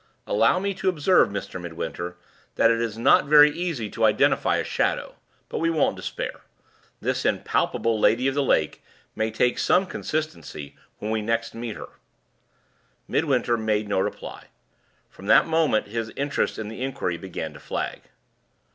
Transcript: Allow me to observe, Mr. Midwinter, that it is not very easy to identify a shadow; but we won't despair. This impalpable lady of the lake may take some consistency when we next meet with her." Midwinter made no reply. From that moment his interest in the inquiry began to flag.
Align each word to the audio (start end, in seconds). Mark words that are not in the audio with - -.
Allow 0.25 0.57
me 0.57 0.73
to 0.73 0.89
observe, 0.89 1.29
Mr. 1.29 1.61
Midwinter, 1.61 2.17
that 2.55 2.71
it 2.71 2.81
is 2.81 2.97
not 2.97 3.25
very 3.25 3.51
easy 3.51 3.87
to 3.91 4.03
identify 4.03 4.55
a 4.57 4.63
shadow; 4.63 5.13
but 5.47 5.59
we 5.59 5.69
won't 5.69 5.95
despair. 5.95 6.41
This 7.01 7.23
impalpable 7.23 7.99
lady 7.99 8.27
of 8.27 8.33
the 8.33 8.41
lake 8.41 8.81
may 9.15 9.29
take 9.29 9.59
some 9.59 9.85
consistency 9.85 10.75
when 10.97 11.11
we 11.11 11.21
next 11.21 11.53
meet 11.53 11.77
with 11.77 11.87
her." 11.87 11.93
Midwinter 13.07 13.57
made 13.57 13.87
no 13.87 13.99
reply. 13.99 14.47
From 15.07 15.27
that 15.27 15.45
moment 15.45 15.85
his 15.85 16.09
interest 16.15 16.57
in 16.57 16.67
the 16.67 16.81
inquiry 16.81 17.17
began 17.17 17.53
to 17.53 17.59
flag. 17.59 18.01